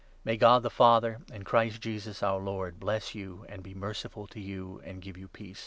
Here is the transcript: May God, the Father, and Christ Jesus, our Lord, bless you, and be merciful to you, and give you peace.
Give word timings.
May 0.25 0.35
God, 0.35 0.63
the 0.63 0.71
Father, 0.71 1.19
and 1.31 1.45
Christ 1.45 1.79
Jesus, 1.79 2.23
our 2.23 2.39
Lord, 2.39 2.79
bless 2.79 3.13
you, 3.13 3.45
and 3.47 3.61
be 3.61 3.75
merciful 3.75 4.25
to 4.29 4.39
you, 4.39 4.81
and 4.83 4.99
give 4.99 5.15
you 5.15 5.27
peace. 5.27 5.59